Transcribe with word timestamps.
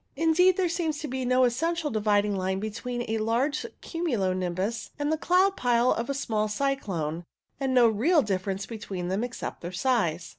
Indeed, 0.15 0.57
there 0.57 0.67
seems 0.67 0.97
to 1.01 1.07
be 1.07 1.25
no 1.25 1.43
essential 1.43 1.91
dividing 1.91 2.35
line 2.35 2.59
between 2.59 3.05
a 3.07 3.19
large 3.19 3.67
cumulo 3.81 4.33
nimbus 4.33 4.89
and 4.97 5.11
the 5.11 5.15
cloud 5.17 5.55
pile 5.55 5.91
of 5.91 6.09
a 6.09 6.15
small 6.15 6.47
cyclone, 6.47 7.23
and 7.59 7.71
no 7.75 7.87
real 7.87 8.23
difference 8.23 8.65
between 8.65 9.09
them 9.09 9.23
except 9.23 9.61
their 9.61 9.71
size. 9.71 10.29